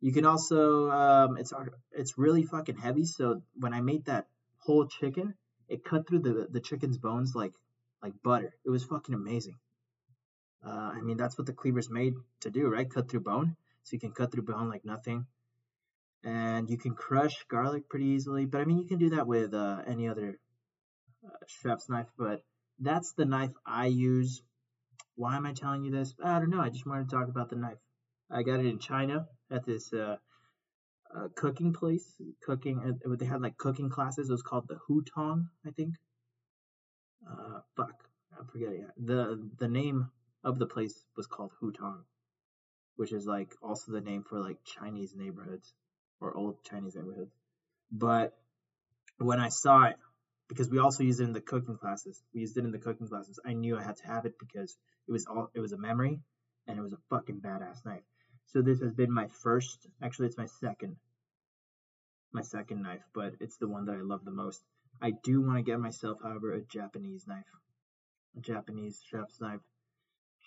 You 0.00 0.12
can 0.12 0.26
also, 0.26 0.90
um, 0.90 1.36
it's 1.36 1.52
it's 1.92 2.18
really 2.18 2.42
fucking 2.42 2.76
heavy. 2.76 3.04
So 3.04 3.42
when 3.54 3.72
I 3.72 3.80
made 3.80 4.06
that 4.06 4.26
whole 4.58 4.86
chicken, 4.86 5.34
it 5.68 5.84
cut 5.84 6.08
through 6.08 6.20
the 6.20 6.46
the 6.50 6.60
chicken's 6.60 6.98
bones 6.98 7.34
like 7.34 7.54
like 8.02 8.14
butter. 8.22 8.52
It 8.64 8.70
was 8.70 8.84
fucking 8.84 9.14
amazing. 9.14 9.56
Uh, 10.64 10.92
I 10.94 11.00
mean, 11.00 11.16
that's 11.16 11.38
what 11.38 11.46
the 11.46 11.52
cleaver's 11.52 11.90
made 11.90 12.14
to 12.40 12.50
do, 12.50 12.68
right? 12.68 12.90
Cut 12.90 13.08
through 13.08 13.20
bone. 13.20 13.56
So 13.84 13.94
you 13.94 14.00
can 14.00 14.12
cut 14.12 14.32
through 14.32 14.42
bone 14.42 14.68
like 14.68 14.84
nothing. 14.84 15.26
And 16.24 16.68
you 16.68 16.76
can 16.76 16.94
crush 16.94 17.44
garlic 17.48 17.88
pretty 17.88 18.06
easily. 18.06 18.46
But 18.46 18.60
I 18.60 18.64
mean, 18.64 18.78
you 18.78 18.86
can 18.86 18.98
do 18.98 19.10
that 19.10 19.28
with 19.28 19.54
uh, 19.54 19.82
any 19.86 20.08
other 20.08 20.38
uh, 21.24 21.36
chef's 21.46 21.88
knife. 21.88 22.08
But 22.18 22.42
that's 22.80 23.12
the 23.12 23.24
knife 23.24 23.52
I 23.64 23.86
use. 23.86 24.42
Why 25.14 25.36
am 25.36 25.46
I 25.46 25.52
telling 25.52 25.84
you 25.84 25.92
this? 25.92 26.14
I 26.22 26.40
don't 26.40 26.50
know. 26.50 26.60
I 26.60 26.68
just 26.68 26.86
wanted 26.86 27.08
to 27.08 27.16
talk 27.16 27.28
about 27.28 27.48
the 27.48 27.56
knife. 27.56 27.78
I 28.30 28.42
got 28.42 28.60
it 28.60 28.66
in 28.66 28.78
China 28.78 29.26
at 29.50 29.64
this 29.64 29.92
uh, 29.92 30.16
uh, 31.14 31.28
cooking 31.36 31.72
place. 31.72 32.06
Cooking, 32.44 32.98
uh, 33.04 33.16
they 33.16 33.26
had 33.26 33.40
like 33.40 33.56
cooking 33.56 33.90
classes. 33.90 34.28
It 34.28 34.32
was 34.32 34.42
called 34.42 34.68
the 34.68 34.78
Hutong, 34.88 35.48
I 35.66 35.70
think. 35.70 35.94
Uh, 37.28 37.60
fuck, 37.76 37.94
I'm 38.38 38.46
forgetting 38.46 38.86
the 38.96 39.48
the 39.58 39.68
name 39.68 40.10
of 40.44 40.58
the 40.58 40.66
place 40.66 41.04
was 41.16 41.26
called 41.26 41.52
Hutong, 41.60 42.02
which 42.96 43.12
is 43.12 43.26
like 43.26 43.54
also 43.62 43.92
the 43.92 44.00
name 44.00 44.24
for 44.28 44.40
like 44.40 44.58
Chinese 44.64 45.14
neighborhoods 45.16 45.74
or 46.20 46.36
old 46.36 46.62
Chinese 46.64 46.94
neighborhoods. 46.94 47.34
But 47.90 48.36
when 49.18 49.40
I 49.40 49.48
saw 49.48 49.86
it, 49.86 49.96
because 50.48 50.70
we 50.70 50.78
also 50.78 51.02
used 51.02 51.20
it 51.20 51.24
in 51.24 51.32
the 51.32 51.40
cooking 51.40 51.78
classes, 51.78 52.22
we 52.34 52.40
used 52.42 52.56
it 52.56 52.64
in 52.64 52.70
the 52.72 52.78
cooking 52.78 53.08
classes. 53.08 53.40
I 53.44 53.54
knew 53.54 53.76
I 53.76 53.82
had 53.82 53.96
to 53.96 54.06
have 54.06 54.26
it 54.26 54.34
because 54.38 54.76
it 55.08 55.12
was 55.12 55.26
all 55.26 55.50
it 55.54 55.60
was 55.60 55.72
a 55.72 55.78
memory, 55.78 56.20
and 56.66 56.78
it 56.78 56.82
was 56.82 56.92
a 56.92 56.98
fucking 57.10 57.40
badass 57.40 57.84
knife. 57.84 58.02
So 58.46 58.62
this 58.62 58.80
has 58.80 58.92
been 58.92 59.12
my 59.12 59.28
first, 59.42 59.86
actually 60.02 60.26
it's 60.26 60.38
my 60.38 60.46
second, 60.46 60.96
my 62.32 62.42
second 62.42 62.82
knife, 62.82 63.02
but 63.14 63.34
it's 63.40 63.56
the 63.56 63.68
one 63.68 63.86
that 63.86 63.96
I 63.96 64.02
love 64.02 64.24
the 64.24 64.30
most. 64.30 64.62
I 65.00 65.12
do 65.22 65.42
want 65.42 65.58
to 65.58 65.62
get 65.62 65.78
myself, 65.78 66.18
however, 66.22 66.52
a 66.52 66.62
Japanese 66.62 67.26
knife, 67.26 67.44
a 68.36 68.40
Japanese 68.40 69.02
chef's 69.10 69.40
knife 69.40 69.60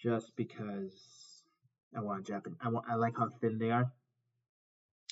just 0.02 0.36
because 0.36 1.44
I 1.96 2.02
want 2.02 2.26
Japan. 2.26 2.56
I 2.62 2.70
want 2.70 2.86
I 2.90 2.96
like 2.96 3.18
how 3.18 3.30
thin 3.42 3.58
they 3.58 3.72
are. 3.72 3.92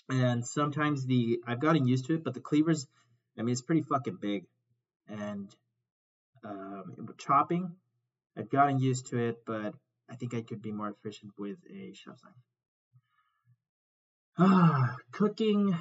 And 0.10 0.46
sometimes 0.46 1.06
the 1.06 1.39
I've 1.46 1.60
gotten 1.60 1.86
used 1.86 2.06
to 2.06 2.15
it, 2.15 2.24
but 2.24 2.34
the 2.34 2.39
cleavers, 2.39 2.88
I 3.38 3.41
mean, 3.41 3.51
it's 3.51 3.62
pretty 3.62 3.82
fucking 3.82 4.17
big. 4.22 4.46
And 5.08 5.53
um, 6.44 7.10
chopping, 7.17 7.75
I've 8.38 8.50
gotten 8.50 8.79
used 8.79 9.08
to 9.08 9.17
it, 9.17 9.44
but 9.46 9.74
I 10.10 10.15
think 10.15 10.34
I 10.34 10.41
could 10.41 10.62
be 10.62 10.72
more 10.72 10.89
efficient 10.89 11.34
with 11.38 11.58
a 11.70 11.94
chef's 11.94 12.24
knife. 12.24 12.34
Cooking. 15.12 15.75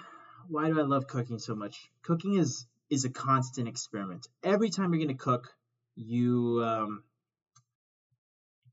Why 0.49 0.69
do 0.69 0.81
I 0.81 0.85
love 0.85 1.07
cooking 1.07 1.39
so 1.39 1.55
much? 1.55 1.91
Cooking 2.03 2.37
is 2.37 2.67
is 2.89 3.05
a 3.05 3.11
constant 3.11 3.69
experiment. 3.69 4.29
Every 4.43 4.71
time 4.71 4.95
you're 4.95 5.05
gonna 5.05 5.19
cook, 5.19 5.53
you 5.95 6.63
um, 6.65 7.03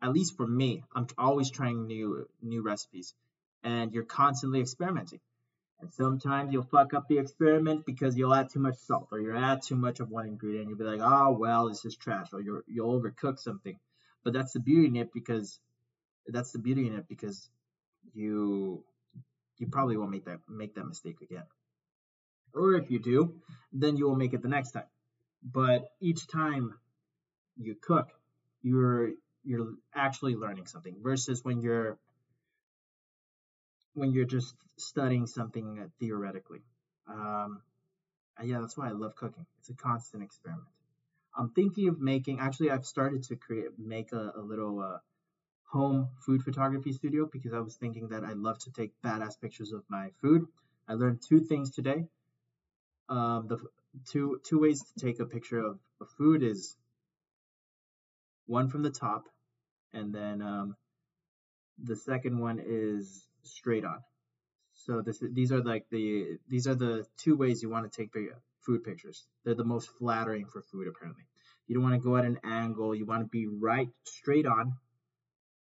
at 0.01 0.13
least 0.13 0.37
for 0.37 0.47
me, 0.47 0.83
I'm 0.95 1.07
always 1.17 1.51
trying 1.51 1.87
new 1.87 2.29
new 2.41 2.61
recipes, 2.61 3.13
and 3.61 3.91
you're 3.93 4.05
constantly 4.05 4.61
experimenting. 4.61 5.19
And 5.81 5.91
sometimes 5.91 6.53
you'll 6.53 6.63
fuck 6.63 6.93
up 6.93 7.09
the 7.09 7.17
experiment 7.17 7.85
because 7.85 8.15
you'll 8.15 8.33
add 8.33 8.51
too 8.51 8.59
much 8.59 8.77
salt, 8.77 9.09
or 9.11 9.19
you'll 9.19 9.37
add 9.37 9.63
too 9.63 9.75
much 9.75 9.99
of 9.99 10.09
one 10.09 10.27
ingredient. 10.27 10.69
You'll 10.69 10.77
be 10.77 10.85
like, 10.85 11.01
oh 11.03 11.31
well, 11.31 11.67
this 11.67 11.83
is 11.83 11.97
trash, 11.97 12.27
or 12.31 12.39
you 12.39 12.63
you'll 12.67 13.01
overcook 13.01 13.37
something. 13.37 13.77
But 14.23 14.31
that's 14.31 14.53
the 14.53 14.61
beauty 14.61 14.87
in 14.87 14.95
it 14.95 15.11
because 15.11 15.59
that's 16.25 16.53
the 16.53 16.59
beauty 16.59 16.87
in 16.87 16.95
it 16.95 17.09
because 17.09 17.49
you 18.13 18.85
you 19.57 19.67
probably 19.67 19.97
won't 19.97 20.11
make 20.11 20.25
that 20.25 20.39
make 20.49 20.75
that 20.75 20.85
mistake 20.85 21.21
again. 21.21 21.43
Or 22.53 22.75
if 22.75 22.91
you 22.91 22.99
do, 22.99 23.35
then 23.71 23.97
you 23.97 24.07
will 24.07 24.15
make 24.15 24.33
it 24.33 24.41
the 24.41 24.47
next 24.47 24.71
time. 24.71 24.85
But 25.43 25.89
each 25.99 26.27
time 26.27 26.73
you 27.57 27.75
cook, 27.75 28.09
you're 28.61 29.11
you're 29.43 29.73
actually 29.93 30.35
learning 30.35 30.67
something 30.67 30.95
versus 31.01 31.43
when 31.43 31.61
you're 31.61 31.97
when 33.93 34.11
you're 34.11 34.25
just 34.25 34.55
studying 34.77 35.27
something 35.27 35.89
theoretically. 35.99 36.61
Um, 37.07 37.61
yeah, 38.43 38.59
that's 38.59 38.77
why 38.77 38.87
I 38.87 38.91
love 38.91 39.15
cooking. 39.15 39.45
It's 39.59 39.69
a 39.69 39.75
constant 39.75 40.23
experiment. 40.23 40.67
I'm 41.37 41.49
thinking 41.49 41.87
of 41.87 41.99
making. 41.99 42.39
Actually, 42.39 42.71
I've 42.71 42.85
started 42.85 43.23
to 43.23 43.35
create 43.35 43.67
make 43.77 44.11
a, 44.11 44.33
a 44.35 44.41
little 44.41 44.79
uh, 44.79 44.97
home 45.73 46.07
food 46.23 46.43
photography 46.43 46.93
studio 46.93 47.27
because 47.31 47.51
I 47.51 47.59
was 47.59 47.75
thinking 47.75 48.09
that 48.09 48.23
I'd 48.23 48.37
love 48.37 48.59
to 48.59 48.71
take 48.71 48.91
badass 49.03 49.41
pictures 49.41 49.73
of 49.73 49.83
my 49.89 50.09
food. 50.21 50.45
I 50.87 50.93
learned 50.93 51.21
two 51.27 51.39
things 51.39 51.71
today. 51.71 52.05
Um, 53.09 53.47
the 53.47 53.57
two 54.11 54.39
two 54.47 54.59
ways 54.59 54.83
to 54.83 55.05
take 55.05 55.19
a 55.19 55.25
picture 55.25 55.59
of, 55.59 55.79
of 55.99 56.07
food 56.17 56.43
is 56.43 56.77
one 58.45 58.69
from 58.69 58.83
the 58.83 58.91
top 58.91 59.23
and 59.93 60.13
then 60.13 60.41
um, 60.41 60.75
the 61.81 61.95
second 61.95 62.39
one 62.39 62.61
is 62.63 63.27
straight 63.41 63.83
on. 63.83 63.99
So 64.75 65.01
this 65.01 65.23
these 65.31 65.51
are 65.51 65.63
like 65.63 65.85
the 65.89 66.37
these 66.47 66.67
are 66.67 66.75
the 66.75 67.05
two 67.17 67.35
ways 67.35 67.63
you 67.63 67.69
want 67.69 67.91
to 67.91 67.97
take 68.01 68.11
food 68.65 68.83
pictures. 68.83 69.25
They're 69.43 69.55
the 69.55 69.63
most 69.63 69.89
flattering 69.97 70.45
for 70.45 70.61
food 70.61 70.87
apparently. 70.87 71.23
You 71.67 71.75
don't 71.75 71.83
want 71.83 71.95
to 71.95 72.07
go 72.07 72.17
at 72.17 72.25
an 72.25 72.39
angle. 72.43 72.93
You 72.93 73.05
want 73.05 73.21
to 73.21 73.27
be 73.27 73.47
right 73.47 73.89
straight 74.03 74.45
on, 74.45 74.73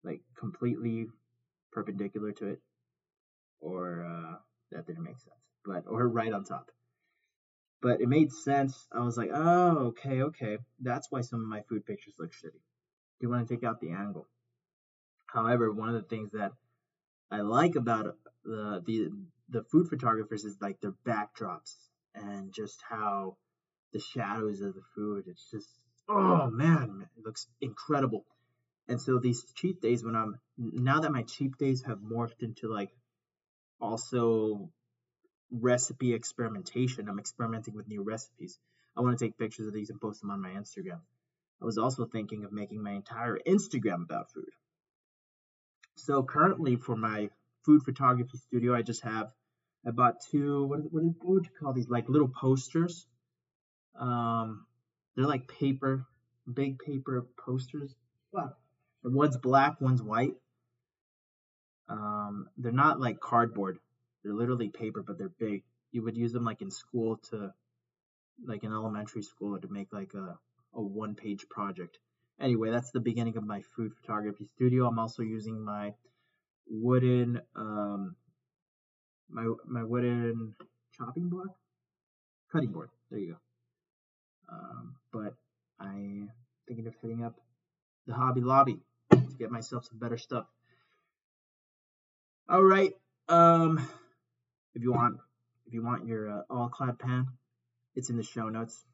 like 0.04 0.22
completely 0.38 1.08
perpendicular 1.72 2.32
to 2.34 2.48
it, 2.48 2.60
or 3.60 4.06
uh, 4.06 4.36
that 4.72 4.88
didn't 4.88 5.04
make 5.04 5.18
sense, 5.18 5.36
but 5.66 5.84
or 5.88 6.08
right 6.08 6.34
on 6.34 6.44
top. 6.44 6.72
But 7.82 8.02
it 8.02 8.10
made 8.10 8.32
sense. 8.32 8.88
I 8.92 9.00
was 9.00 9.18
like, 9.18 9.30
oh, 9.34 9.78
okay, 9.90 10.24
okay. 10.24 10.58
That's 10.82 11.08
why 11.10 11.22
some 11.22 11.40
of 11.42 11.48
my 11.48 11.62
food 11.70 11.86
pictures 11.86 12.16
look 12.20 12.32
shitty. 12.34 12.60
You 13.22 13.30
want 13.30 13.48
to 13.48 13.54
take 13.54 13.64
out 13.64 13.80
the 13.80 13.92
angle. 13.92 14.28
However, 15.28 15.72
one 15.72 15.90
of 15.90 15.96
the 15.96 16.08
things 16.08 16.32
that 16.32 16.52
I 17.32 17.42
like 17.42 17.76
about 17.76 18.16
the 18.44 18.82
the 18.86 19.10
the 19.50 19.64
food 19.64 19.88
photographers 19.88 20.44
is 20.46 20.58
like 20.62 20.80
their 20.82 20.96
backdrops 21.06 21.76
and 22.16 22.54
just 22.54 22.82
how 22.88 23.38
the 23.94 24.00
shadows 24.00 24.62
of 24.62 24.74
the 24.74 24.82
food. 24.96 25.26
It's 25.28 25.50
just 25.50 25.70
oh 26.08 26.50
man, 26.50 27.08
it 27.16 27.24
looks 27.24 27.48
incredible. 27.62 28.26
And 28.90 29.00
so 29.00 29.20
these 29.20 29.46
cheat 29.54 29.82
days 29.82 30.04
when 30.04 30.16
I'm 30.16 30.40
now 30.58 31.00
that 31.02 31.12
my 31.12 31.22
cheat 31.22 31.56
days 31.58 31.84
have 31.86 32.00
morphed 32.00 32.42
into 32.42 32.68
like 32.74 32.90
also 33.80 34.72
recipe 35.52 36.14
experimentation. 36.14 37.08
I'm 37.08 37.20
experimenting 37.20 37.76
with 37.76 37.88
new 37.88 38.02
recipes. 38.02 38.58
I 38.98 39.02
want 39.02 39.18
to 39.18 39.24
take 39.24 39.38
pictures 39.38 39.68
of 39.68 39.74
these 39.74 39.92
and 39.92 40.02
post 40.02 40.22
them 40.22 40.32
on 40.32 40.42
my 40.42 40.50
Instagram. 40.50 41.02
I 41.62 41.66
was 41.66 41.78
also 41.78 42.06
thinking 42.06 42.44
of 42.46 42.52
making 42.52 42.82
my 42.82 42.92
entire 42.92 43.38
Instagram 43.48 44.04
about 44.04 44.32
food. 44.32 44.50
So 45.98 46.24
currently 46.24 46.76
for 46.76 46.96
my 46.96 47.30
food 47.66 47.84
photography 47.84 48.38
studio, 48.38 48.74
I 48.74 48.82
just 48.82 49.04
have 49.04 49.32
I 49.86 49.92
bought 49.92 50.16
two 50.32 50.66
what 50.66 50.80
what, 50.92 51.04
what 51.04 51.34
would 51.36 51.46
you 51.46 51.52
call 51.62 51.74
these 51.74 51.90
like 51.90 52.10
little 52.10 52.30
posters. 52.30 53.06
Um, 54.00 54.66
they're 55.16 55.28
like 55.28 55.48
paper, 55.48 56.08
big 56.52 56.80
paper 56.80 57.28
posters. 57.46 57.94
Wow. 58.32 58.54
One's 59.04 59.38
black, 59.38 59.80
one's 59.80 60.04
white. 60.04 60.34
Um, 61.88 62.48
they're 62.58 62.72
not 62.72 63.00
like 63.00 63.20
cardboard. 63.20 63.80
They're 64.24 64.34
literally 64.34 64.70
paper, 64.70 65.04
but 65.06 65.18
they're 65.18 65.32
big. 65.40 65.64
You 65.92 66.04
would 66.04 66.18
use 66.18 66.34
them 66.34 66.46
like 66.46 66.62
in 66.62 66.70
school 66.70 67.18
to, 67.32 67.54
like 68.46 68.64
in 68.64 68.72
elementary 68.72 69.24
school, 69.24 69.60
to 69.60 69.68
make 69.70 69.92
like 69.92 70.14
a, 70.14 70.38
a 70.74 70.82
one 70.82 71.16
page 71.16 71.48
project. 71.50 71.98
Anyway, 72.40 72.72
that's 72.72 72.92
the 72.92 73.00
beginning 73.00 73.38
of 73.38 73.44
my 73.44 73.62
food 73.76 73.92
photography 74.00 74.46
studio. 74.56 74.86
I'm 74.88 75.00
also 75.00 75.24
using 75.24 75.64
my 75.64 75.94
wooden, 76.70 77.42
um, 77.56 78.16
my 79.30 79.52
my 79.66 79.84
wooden 79.84 80.56
chopping 80.98 81.30
block, 81.30 81.56
cutting 82.52 82.72
board. 82.72 82.90
There 83.10 83.20
you 83.20 83.32
go. 83.32 83.38
Um, 84.52 84.96
but 85.12 85.34
I'm 85.80 86.30
thinking 86.68 86.88
of 86.88 86.96
hitting 87.02 87.24
up 87.24 87.36
the 88.08 88.14
Hobby 88.14 88.42
Lobby 88.42 88.80
get 89.40 89.50
myself 89.52 89.86
some 89.86 89.98
better 89.98 90.18
stuff. 90.18 90.46
All 92.48 92.64
right. 92.64 92.92
Um, 93.28 93.78
if 94.76 94.84
you 94.84 94.92
want, 94.92 95.18
if 95.66 95.74
you 95.74 95.84
want 95.84 96.06
your 96.06 96.30
uh, 96.30 96.42
all 96.50 96.70
clad 96.70 97.00
pan, 97.00 97.28
it's 97.96 98.10
in 98.10 98.18
the 98.18 98.24
show 98.24 98.50
notes. 98.50 98.86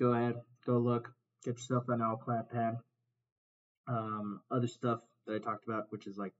Go 0.00 0.12
ahead, 0.12 0.36
go 0.66 0.78
look, 0.78 1.12
get 1.44 1.56
yourself 1.56 1.88
an 1.88 2.00
all 2.00 2.16
clad 2.16 2.50
pan. 2.50 2.78
Um, 3.86 4.40
other 4.50 4.68
stuff 4.68 5.00
that 5.26 5.34
I 5.34 5.38
talked 5.38 5.66
about, 5.66 5.86
which 5.90 6.06
is 6.06 6.16
like 6.16 6.32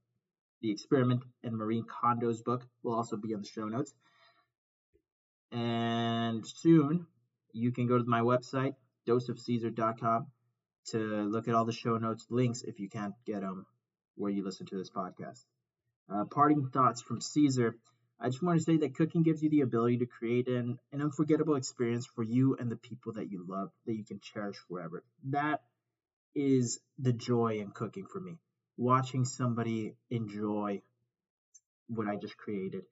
the 0.60 0.70
experiment 0.70 1.22
and 1.42 1.56
Marie 1.56 1.82
Kondo's 1.82 2.42
book, 2.42 2.64
will 2.82 2.94
also 2.94 3.16
be 3.16 3.32
in 3.32 3.40
the 3.40 3.48
show 3.48 3.66
notes. 3.66 3.94
And 5.50 6.46
soon, 6.46 7.06
you 7.52 7.72
can 7.72 7.86
go 7.86 7.98
to 7.98 8.04
my 8.04 8.20
website, 8.20 8.74
doseofcaesar.com, 9.06 10.26
to 10.90 10.98
look 10.98 11.48
at 11.48 11.54
all 11.54 11.64
the 11.64 11.72
show 11.72 11.96
notes 11.96 12.26
links 12.30 12.62
if 12.62 12.80
you 12.80 12.88
can't 12.88 13.14
get 13.26 13.40
them 13.40 13.66
where 14.16 14.30
you 14.30 14.44
listen 14.44 14.66
to 14.66 14.76
this 14.76 14.90
podcast. 14.90 15.44
Uh, 16.12 16.24
parting 16.24 16.68
thoughts 16.68 17.00
from 17.00 17.20
Caesar. 17.20 17.76
I 18.20 18.28
just 18.28 18.42
want 18.42 18.58
to 18.58 18.64
say 18.64 18.76
that 18.78 18.94
cooking 18.94 19.22
gives 19.22 19.42
you 19.42 19.50
the 19.50 19.62
ability 19.62 19.98
to 19.98 20.06
create 20.06 20.48
an, 20.48 20.78
an 20.92 21.00
unforgettable 21.00 21.56
experience 21.56 22.06
for 22.06 22.22
you 22.22 22.56
and 22.58 22.70
the 22.70 22.76
people 22.76 23.14
that 23.14 23.30
you 23.30 23.44
love 23.48 23.70
that 23.86 23.94
you 23.94 24.04
can 24.04 24.20
cherish 24.20 24.56
forever. 24.68 25.02
That 25.24 25.60
is 26.34 26.80
the 26.98 27.12
joy 27.12 27.58
in 27.58 27.70
cooking 27.70 28.06
for 28.06 28.20
me. 28.20 28.38
Watching 28.76 29.24
somebody 29.24 29.94
enjoy 30.10 30.82
what 31.88 32.06
I 32.06 32.16
just 32.16 32.36
created. 32.36 32.84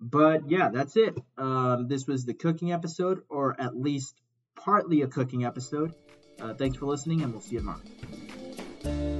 But 0.00 0.50
yeah, 0.50 0.70
that's 0.70 0.96
it. 0.96 1.16
Um, 1.38 1.88
this 1.88 2.06
was 2.06 2.24
the 2.24 2.34
cooking 2.34 2.72
episode, 2.72 3.22
or 3.28 3.58
at 3.60 3.76
least 3.76 4.14
partly 4.56 5.02
a 5.02 5.06
cooking 5.06 5.44
episode. 5.44 5.94
Uh, 6.40 6.54
thanks 6.54 6.76
for 6.76 6.86
listening, 6.86 7.22
and 7.22 7.32
we'll 7.32 7.40
see 7.40 7.56
you 7.56 7.60
tomorrow. 7.60 9.13